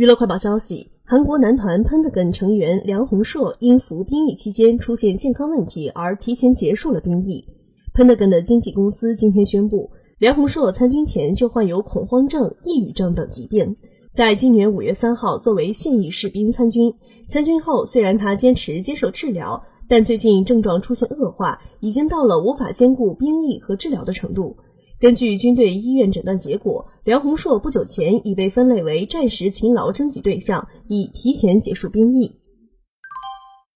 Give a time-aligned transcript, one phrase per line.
[0.00, 7.44] 娱乐快报消息：韩国男团 Pentagon 成员梁宏硕因服兵役期间出现健康问题而提前结束了兵役。
[7.92, 13.76] Pentagon 的经纪公司今天宣布，梁宏硕参军前就患有恐慌症、抑郁症等疾病，
[14.14, 16.90] 在今年五月三号作为现役士兵参军。
[17.28, 24.56] 参军后，虽然他坚持接受治疗，但最近症状出现恶化，已经到了无法兼顾兵役和治疗的程度。
[25.00, 32.30] 根据军队医院诊断结果，梁宏硕不久前已被分类为战时勤劳征集对象，已提前结束兵役。